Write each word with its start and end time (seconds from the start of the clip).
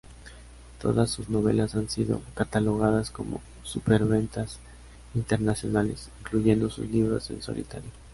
Todas 0.81 1.11
sus 1.11 1.29
novelas 1.29 1.75
han 1.75 1.87
sido 1.87 2.23
catalogadas 2.33 3.11
como 3.11 3.39
superventas 3.61 4.57
internacionales, 5.13 6.09
incluyendo 6.21 6.71
sus 6.71 6.89
libros 6.89 7.29
en 7.29 7.43
solitario. 7.43 7.91